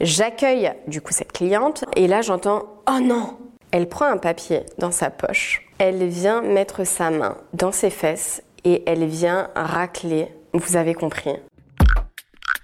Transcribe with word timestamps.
J'accueille 0.00 0.72
du 0.86 1.00
coup 1.00 1.12
cette 1.12 1.32
cliente 1.32 1.84
et 1.96 2.06
là 2.06 2.20
j'entends 2.20 2.64
Oh 2.86 3.00
non 3.00 3.38
Elle 3.70 3.88
prend 3.88 4.04
un 4.04 4.18
papier 4.18 4.60
dans 4.76 4.90
sa 4.90 5.08
poche, 5.08 5.66
elle 5.78 6.06
vient 6.06 6.42
mettre 6.42 6.84
sa 6.84 7.10
main 7.10 7.38
dans 7.54 7.72
ses 7.72 7.88
fesses 7.88 8.42
et 8.64 8.82
elle 8.86 9.06
vient 9.06 9.48
racler, 9.54 10.28
vous 10.52 10.76
avez 10.76 10.92
compris. 10.92 11.30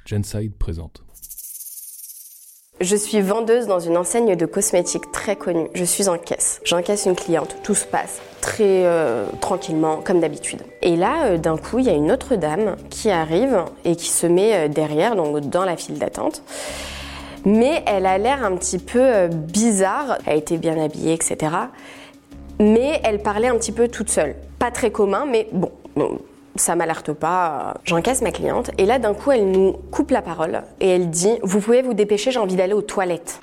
Genside 0.05 0.55
présente. 0.59 1.03
Je 2.83 2.97
suis 2.97 3.21
vendeuse 3.21 3.67
dans 3.67 3.79
une 3.79 3.97
enseigne 3.97 4.35
de 4.35 4.45
cosmétiques 4.45 5.11
très 5.13 5.37
connue. 5.37 5.69
Je 5.73 5.85
suis 5.85 6.09
en 6.09 6.19
caisse. 6.19 6.61
J'encaisse 6.65 7.07
une 7.07 7.15
cliente. 7.15 7.57
Tout 7.63 7.77
se 7.77 7.85
passe 7.85 8.21
très 8.41 8.85
euh, 8.85 9.25
tranquillement, 9.41 9.99
comme 9.99 10.19
d'habitude. 10.19 10.63
Et 10.83 10.97
là, 10.97 11.27
euh, 11.27 11.39
d'un 11.39 11.57
coup, 11.57 11.79
il 11.79 11.85
y 11.85 11.91
a 11.91 11.95
une 11.95 12.11
autre 12.11 12.35
dame 12.35 12.75
qui 12.91 13.09
arrive 13.09 13.65
et 13.85 13.95
qui 13.95 14.09
se 14.09 14.27
met 14.27 14.55
euh, 14.55 14.69
derrière, 14.69 15.15
donc 15.15 15.39
dans 15.49 15.65
la 15.65 15.77
file 15.77 15.99
d'attente. 15.99 16.43
Mais 17.45 17.83
elle 17.87 18.07
a 18.07 18.19
l'air 18.19 18.45
un 18.45 18.57
petit 18.57 18.79
peu 18.79 19.29
bizarre. 19.29 20.19
Elle 20.27 20.39
était 20.39 20.59
bien 20.59 20.79
habillée, 20.81 21.15
etc. 21.15 21.37
Mais 22.61 23.01
elle 23.05 23.23
parlait 23.23 23.49
un 23.49 23.57
petit 23.57 23.73
peu 23.73 23.89
toute 23.89 24.11
seule. 24.11 24.37
Pas 24.59 24.71
très 24.71 24.91
commun, 24.91 25.27
mais 25.31 25.49
bon 25.53 25.71
ça 26.57 26.75
m'alerte 26.75 27.13
pas, 27.13 27.75
j'encaisse 27.85 28.23
ma 28.23 28.31
cliente 28.31 28.71
et 28.77 28.85
là 28.85 28.99
d'un 28.99 29.15
coup 29.15 29.31
elle 29.31 29.51
nous 29.51 29.73
coupe 29.91 30.11
la 30.11 30.23
parole 30.23 30.63
et 30.81 30.89
elle 30.89 31.09
dit 31.11 31.39
vous 31.43 31.61
pouvez 31.61 31.83
vous 31.83 31.95
dépêcher, 31.95 32.31
j'ai 32.31 32.39
envie 32.39 32.57
d'aller 32.57 32.75
aux 32.75 32.83
toilettes. 32.83 33.41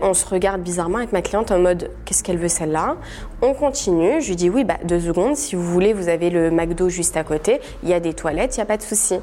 On 0.00 0.14
se 0.14 0.26
regarde 0.26 0.62
bizarrement 0.62 0.98
avec 0.98 1.12
ma 1.12 1.22
cliente 1.22 1.52
en 1.52 1.60
mode 1.60 1.90
qu'est-ce 2.04 2.24
qu'elle 2.24 2.38
veut 2.38 2.48
celle-là? 2.48 2.96
On 3.40 3.54
continue, 3.54 4.20
je 4.20 4.28
lui 4.28 4.36
dis 4.36 4.50
oui 4.50 4.64
bah 4.64 4.78
deux 4.82 4.98
secondes, 4.98 5.36
si 5.36 5.54
vous 5.54 5.62
voulez 5.62 5.92
vous 5.92 6.08
avez 6.08 6.30
le 6.30 6.50
McDo 6.50 6.88
juste 6.88 7.16
à 7.16 7.22
côté, 7.22 7.60
il 7.84 7.88
y 7.88 7.94
a 7.94 8.00
des 8.00 8.14
toilettes, 8.14 8.56
il 8.56 8.58
n'y 8.58 8.64
a 8.64 8.66
pas 8.66 8.78
de 8.78 8.82
souci. 8.82 9.20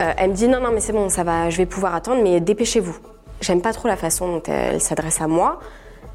Euh, 0.00 0.12
elle 0.16 0.30
me 0.30 0.34
dit 0.34 0.48
non 0.48 0.60
non 0.60 0.70
mais 0.72 0.80
c'est 0.80 0.92
bon 0.92 1.08
ça 1.08 1.22
va, 1.22 1.50
je 1.50 1.56
vais 1.56 1.66
pouvoir 1.66 1.94
attendre 1.94 2.22
mais 2.22 2.40
dépêchez-vous. 2.40 2.96
J'aime 3.40 3.60
pas 3.60 3.72
trop 3.72 3.88
la 3.88 3.96
façon 3.96 4.28
dont 4.28 4.42
elle 4.46 4.80
s'adresse 4.80 5.20
à 5.20 5.26
moi. 5.26 5.60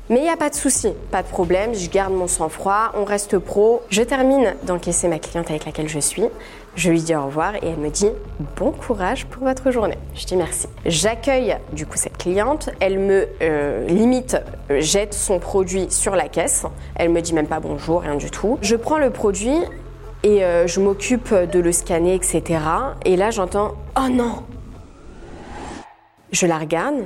Mais 0.10 0.18
il 0.18 0.24
n'y 0.24 0.30
a 0.30 0.38
pas 0.38 0.50
de 0.50 0.56
souci, 0.56 0.92
pas 1.12 1.22
de 1.22 1.28
problème, 1.28 1.76
je 1.76 1.88
garde 1.88 2.12
mon 2.12 2.28
sang-froid, 2.28 2.94
on 2.96 3.04
reste 3.04 3.38
pro. 3.38 3.84
Je 3.92 4.02
termine 4.02 4.56
d'encaisser 4.64 5.08
ma 5.08 5.20
cliente 5.20 5.52
avec 5.52 5.68
laquelle 5.68 5.88
je 5.88 6.00
suis. 6.00 6.24
Je 6.76 6.90
lui 6.90 7.02
dis 7.04 7.16
au 7.16 7.26
revoir 7.26 7.56
et 7.58 7.68
elle 7.68 7.78
me 7.78 7.90
dit 7.90 8.10
bon 8.56 8.72
courage 8.72 9.28
pour 9.28 9.44
votre 9.44 9.70
journée. 9.70 10.00
Je 10.16 10.26
dis 10.26 10.36
merci. 10.36 10.68
J'accueille 10.88 11.58
du 11.74 11.86
coup 11.86 11.98
cette 11.98 12.18
cliente. 12.18 12.72
Elle 12.80 12.98
me 12.98 13.28
euh, 13.44 13.86
limite 13.88 14.36
euh, 14.72 14.82
jette 14.82 15.14
son 15.14 15.38
produit 15.38 15.92
sur 15.92 16.16
la 16.16 16.28
caisse. 16.28 16.66
Elle 16.96 17.10
me 17.10 17.22
dit 17.22 17.34
même 17.34 17.48
pas 17.48 17.60
bonjour, 17.60 18.02
rien 18.02 18.16
du 18.16 18.32
tout. 18.32 18.58
Je 18.64 18.76
prends 18.76 18.98
le 18.98 19.12
produit 19.12 19.60
et 20.24 20.44
euh, 20.44 20.68
je 20.68 20.80
m'occupe 20.80 21.34
de 21.34 21.60
le 21.60 21.72
scanner, 21.72 22.16
etc. 22.16 22.60
Et 23.06 23.16
là 23.16 23.32
j'entends 23.32 23.76
oh 23.98 24.10
non. 24.10 24.44
Je 26.32 26.46
la 26.46 26.58
regarde 26.58 27.06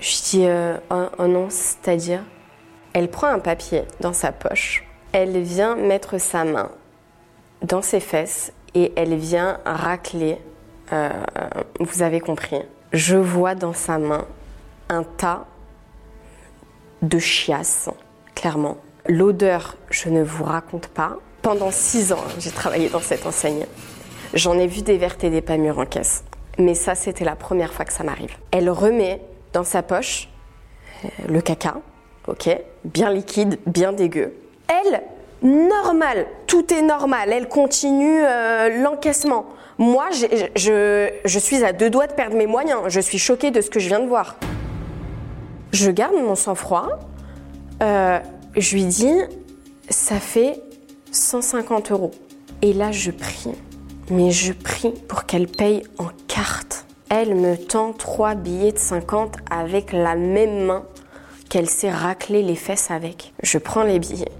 je 0.00 0.22
dis 0.30 0.46
euh, 0.46 0.76
oh, 0.90 1.26
non, 1.26 1.48
c'est-à-dire 1.50 2.22
Elle 2.92 3.10
prend 3.10 3.26
un 3.26 3.40
papier 3.40 3.84
dans 4.00 4.12
sa 4.12 4.32
poche, 4.32 4.84
elle 5.12 5.40
vient 5.42 5.74
mettre 5.74 6.18
sa 6.18 6.44
main 6.44 6.70
dans 7.62 7.82
ses 7.82 8.00
fesses 8.00 8.52
et 8.74 8.92
elle 8.96 9.16
vient 9.16 9.58
racler. 9.64 10.38
Euh, 10.92 11.10
vous 11.80 12.02
avez 12.02 12.20
compris. 12.20 12.60
Je 12.92 13.16
vois 13.16 13.54
dans 13.54 13.72
sa 13.72 13.98
main 13.98 14.26
un 14.88 15.02
tas 15.02 15.46
de 17.02 17.18
chiasse, 17.18 17.90
clairement. 18.34 18.78
L'odeur, 19.06 19.76
je 19.90 20.08
ne 20.08 20.22
vous 20.22 20.44
raconte 20.44 20.88
pas. 20.88 21.18
Pendant 21.48 21.70
six 21.70 22.12
ans, 22.12 22.24
j'ai 22.38 22.50
travaillé 22.50 22.90
dans 22.90 23.00
cette 23.00 23.24
enseigne. 23.24 23.64
J'en 24.34 24.58
ai 24.58 24.66
vu 24.66 24.82
des 24.82 24.98
vertes 24.98 25.24
et 25.24 25.30
des 25.30 25.40
pas 25.40 25.56
mûres 25.56 25.78
en 25.78 25.86
caisse. 25.86 26.22
Mais 26.58 26.74
ça, 26.74 26.94
c'était 26.94 27.24
la 27.24 27.36
première 27.36 27.72
fois 27.72 27.86
que 27.86 27.92
ça 27.94 28.04
m'arrive. 28.04 28.36
Elle 28.50 28.68
remet 28.68 29.22
dans 29.54 29.64
sa 29.64 29.82
poche 29.82 30.28
euh, 31.06 31.08
le 31.26 31.40
caca, 31.40 31.76
ok, 32.26 32.50
bien 32.84 33.10
liquide, 33.10 33.58
bien 33.64 33.94
dégueu. 33.94 34.34
Elle, 34.68 35.00
normal, 35.40 36.26
tout 36.46 36.70
est 36.74 36.82
normal, 36.82 37.32
elle 37.32 37.48
continue 37.48 38.20
euh, 38.26 38.82
l'encaissement. 38.82 39.46
Moi, 39.78 40.10
je, 40.10 41.08
je, 41.24 41.38
suis 41.38 41.64
à 41.64 41.72
deux 41.72 41.88
doigts 41.88 42.08
de 42.08 42.12
perdre 42.12 42.36
mes 42.36 42.46
moyens, 42.46 42.82
je 42.88 43.00
suis 43.00 43.18
choquée 43.18 43.50
de 43.50 43.62
ce 43.62 43.70
que 43.70 43.80
je 43.80 43.88
viens 43.88 44.00
de 44.00 44.06
voir. 44.06 44.36
Je 45.72 45.90
garde 45.90 46.12
mon 46.12 46.34
sang-froid, 46.34 46.90
euh, 47.82 48.18
je 48.54 48.74
lui 48.74 48.84
dis, 48.84 49.16
ça 49.88 50.16
fait 50.16 50.60
150 51.12 51.90
euros. 51.92 52.10
Et 52.62 52.72
là, 52.72 52.92
je 52.92 53.10
prie, 53.10 53.50
mais 54.10 54.30
je 54.30 54.52
prie 54.52 54.92
pour 55.08 55.24
qu'elle 55.24 55.46
paye 55.46 55.82
en 55.98 56.08
carte. 56.26 56.86
Elle 57.10 57.34
me 57.34 57.56
tend 57.56 57.92
trois 57.92 58.34
billets 58.34 58.72
de 58.72 58.78
50 58.78 59.36
avec 59.50 59.92
la 59.92 60.14
même 60.14 60.66
main 60.66 60.84
qu'elle 61.48 61.68
s'est 61.68 61.90
raclé 61.90 62.42
les 62.42 62.56
fesses 62.56 62.90
avec. 62.90 63.32
Je 63.42 63.58
prends 63.58 63.82
les 63.82 63.98
billets, 63.98 64.32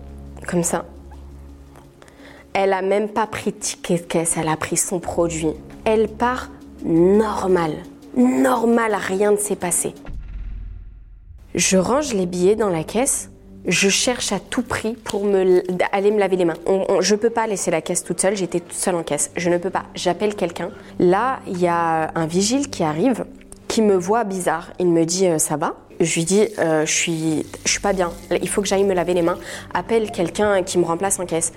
comme 0.47 0.63
ça. 0.63 0.85
Elle 2.53 2.73
a 2.73 2.83
même 2.83 3.09
pas 3.09 3.27
pris 3.27 3.53
de 3.53 3.59
ticket 3.59 3.99
de 3.99 4.03
caisse, 4.03 4.37
elle 4.37 4.49
a 4.49 4.57
pris 4.57 4.77
son 4.77 5.01
produit. 5.01 5.53
Elle 5.85 6.09
part 6.09 6.51
normal. 6.85 7.73
Normal, 8.17 8.95
rien 8.95 9.33
ne 9.33 9.37
s'est 9.37 9.57
passé. 9.57 9.95
Je 11.55 11.79
range 11.79 12.13
les 12.13 12.27
billets 12.27 12.57
dans 12.57 12.69
la 12.69 12.85
caisse 12.85 13.31
je 13.69 13.89
cherche 13.91 14.33
à 14.33 14.41
tout 14.41 14.63
prix 14.63 14.95
pour 14.95 15.25
me, 15.25 15.63
aller 15.93 16.11
me 16.11 16.19
laver 16.19 16.37
les 16.37 16.47
mains. 16.47 16.57
je 17.01 17.15
ne 17.15 17.21
peux 17.21 17.31
pas 17.31 17.47
laisser 17.47 17.71
la 17.71 17.83
caisse 17.83 18.03
toute 18.03 18.21
seule, 18.21 18.37
j'étais 18.37 18.61
toute 18.61 18.73
seule 18.73 18.95
en 18.95 19.03
caisse. 19.03 19.31
Je 19.37 19.51
ne 19.51 19.59
peux 19.59 19.71
pas. 19.71 19.85
J'appelle 19.95 20.35
quelqu'un. 20.35 20.71
Là, 20.99 21.41
il 21.47 21.61
y 21.61 21.69
a 21.69 22.11
un 22.15 22.27
vigile 22.27 22.71
qui 22.71 22.83
arrive, 22.83 23.27
qui 23.69 23.83
me 23.83 23.95
voit 23.95 24.25
bizarre. 24.25 24.73
Il 24.79 24.89
me 24.89 25.05
dit 25.05 25.27
euh, 25.27 25.39
ça 25.39 25.57
va? 25.57 25.75
Je 26.01 26.15
lui 26.15 26.25
dis 26.25 26.49
euh, 26.59 26.87
je 26.87 26.93
suis, 26.93 27.47
je 27.65 27.71
suis 27.71 27.81
pas 27.81 27.93
bien. 27.93 28.11
Il 28.31 28.49
faut 28.49 28.63
que 28.63 28.69
j'aille 28.69 28.85
me 28.85 28.95
laver 28.95 29.15
les 29.15 29.23
mains. 29.23 29.39
Appelle 29.75 30.11
quelqu'un 30.11 30.63
qui 30.63 30.79
me 30.79 30.85
remplace 30.85 31.21
en 31.21 31.27
caisse. 31.27 31.53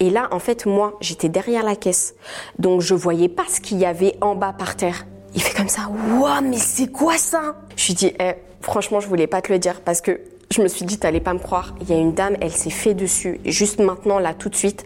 Et 0.00 0.10
là, 0.10 0.28
en 0.32 0.38
fait, 0.38 0.66
moi, 0.66 0.96
j'étais 1.00 1.28
derrière 1.28 1.62
la 1.62 1.76
caisse, 1.76 2.16
donc 2.58 2.80
je 2.80 2.92
voyais 2.92 3.28
pas 3.28 3.44
ce 3.48 3.60
qu'il 3.60 3.78
y 3.78 3.86
avait 3.86 4.16
en 4.20 4.34
bas 4.34 4.52
par 4.52 4.74
terre. 4.74 5.06
Il 5.34 5.40
fait 5.40 5.56
comme 5.56 5.68
ça, 5.68 5.82
waouh, 6.18 6.42
mais 6.42 6.58
c'est 6.58 6.90
quoi 6.90 7.18
ça? 7.18 7.54
Je 7.76 7.86
lui 7.86 7.94
dis, 7.94 8.12
eh, 8.18 8.32
franchement, 8.60 8.98
je 8.98 9.06
voulais 9.06 9.28
pas 9.28 9.40
te 9.42 9.52
le 9.52 9.60
dire 9.60 9.80
parce 9.80 10.00
que 10.00 10.20
je 10.52 10.62
me 10.62 10.68
suis 10.68 10.84
dit, 10.84 10.98
t'allais 10.98 11.20
pas 11.20 11.34
me 11.34 11.38
croire. 11.38 11.74
Il 11.80 11.90
y 11.90 11.92
a 11.92 11.96
une 11.96 12.12
dame, 12.12 12.36
elle 12.40 12.52
s'est 12.52 12.70
fait 12.70 12.94
dessus, 12.94 13.40
juste 13.44 13.80
maintenant, 13.80 14.18
là, 14.18 14.34
tout 14.34 14.48
de 14.48 14.54
suite. 14.54 14.84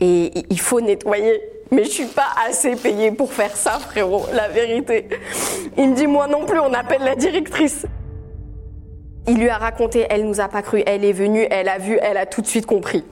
Et 0.00 0.32
il 0.48 0.60
faut 0.60 0.80
nettoyer. 0.80 1.40
Mais 1.72 1.84
je 1.84 1.90
suis 1.90 2.06
pas 2.06 2.28
assez 2.48 2.74
payée 2.74 3.12
pour 3.12 3.32
faire 3.32 3.54
ça, 3.54 3.78
frérot, 3.78 4.26
la 4.32 4.48
vérité. 4.48 5.08
Il 5.76 5.90
me 5.90 5.94
dit, 5.94 6.06
moi 6.06 6.26
non 6.26 6.44
plus, 6.44 6.58
on 6.58 6.72
appelle 6.72 7.02
la 7.02 7.14
directrice. 7.14 7.86
Il 9.28 9.38
lui 9.38 9.48
a 9.48 9.58
raconté, 9.58 10.06
elle 10.10 10.26
nous 10.26 10.40
a 10.40 10.48
pas 10.48 10.62
cru, 10.62 10.82
elle 10.86 11.04
est 11.04 11.12
venue, 11.12 11.46
elle 11.50 11.68
a 11.68 11.78
vu, 11.78 11.98
elle 12.02 12.16
a 12.16 12.26
tout 12.26 12.40
de 12.40 12.46
suite 12.46 12.66
compris. 12.66 13.04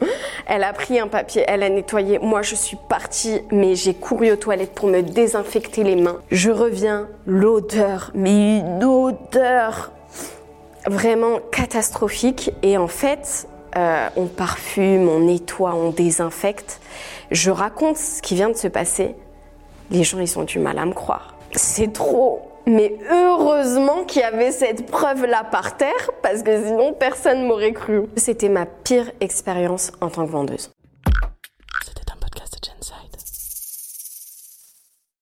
Elle 0.47 0.65
a 0.65 0.73
pris 0.73 0.99
un 0.99 1.07
papier, 1.07 1.45
elle 1.47 1.63
a 1.63 1.69
nettoyé. 1.69 2.19
Moi, 2.19 2.43
je 2.43 2.55
suis 2.55 2.79
partie, 2.89 3.41
mais 3.53 3.77
j'ai 3.77 3.95
couru 3.95 4.33
aux 4.33 4.37
toilettes 4.37 4.73
pour 4.73 4.89
me 4.89 5.03
désinfecter 5.03 5.85
les 5.85 5.95
mains. 5.95 6.19
Je 6.33 6.51
reviens, 6.51 7.09
l'odeur, 7.27 8.11
mais 8.15 8.59
une 8.59 8.83
odeur 8.83 9.93
vraiment 10.87 11.39
catastrophique. 11.53 12.53
Et 12.63 12.77
en 12.77 12.89
fait, 12.89 13.49
euh, 13.77 14.09
on 14.17 14.27
parfume, 14.27 15.09
on 15.09 15.21
nettoie, 15.21 15.75
on 15.75 15.91
désinfecte. 15.91 16.81
Je 17.31 17.51
raconte 17.51 17.97
ce 17.97 18.23
qui 18.23 18.35
vient 18.35 18.51
de 18.51 18.57
se 18.57 18.69
passer. 18.69 19.15
Les 19.91 20.05
gens, 20.05 20.19
ils 20.19 20.39
ont 20.39 20.45
du 20.45 20.59
mal 20.59 20.79
à 20.79 20.87
me 20.87 20.93
croire. 20.93 21.35
C'est 21.53 21.93
trop. 21.93 22.43
Mais 22.67 22.99
heureusement 23.11 24.05
qu'il 24.05 24.21
y 24.21 24.25
avait 24.25 24.53
cette 24.53 24.87
preuve-là 24.87 25.45
par 25.51 25.79
terre, 25.79 26.11
parce 26.23 26.43
que 26.43 26.67
sinon 26.67 26.93
personne 26.93 27.47
m'aurait 27.47 27.73
cru. 27.73 28.03
C'était 28.17 28.51
ma 28.51 28.67
pire 28.67 29.11
expérience 29.21 29.91
en 30.03 30.11
tant 30.11 30.27
que 30.27 30.31
vendeuse. 30.31 30.71